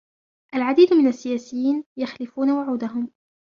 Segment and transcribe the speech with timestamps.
[0.55, 3.11] العديد من السياسييّن يَخلفون وعودَهم.